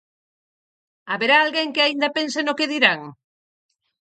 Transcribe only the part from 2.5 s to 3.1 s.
"que dirán"?